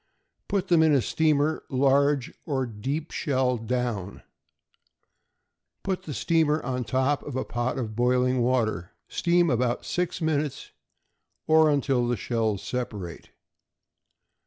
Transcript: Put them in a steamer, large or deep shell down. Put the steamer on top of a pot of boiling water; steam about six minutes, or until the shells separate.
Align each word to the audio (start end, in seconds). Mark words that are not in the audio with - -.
Put 0.47 0.69
them 0.69 0.81
in 0.81 0.93
a 0.95 1.01
steamer, 1.03 1.61
large 1.69 2.33
or 2.47 2.65
deep 2.65 3.11
shell 3.11 3.57
down. 3.59 4.23
Put 5.83 6.01
the 6.05 6.13
steamer 6.15 6.59
on 6.63 6.85
top 6.85 7.21
of 7.21 7.35
a 7.35 7.45
pot 7.45 7.77
of 7.77 7.95
boiling 7.95 8.41
water; 8.41 8.93
steam 9.07 9.51
about 9.51 9.85
six 9.85 10.19
minutes, 10.19 10.71
or 11.45 11.69
until 11.69 12.07
the 12.07 12.17
shells 12.17 12.63
separate. 12.63 13.29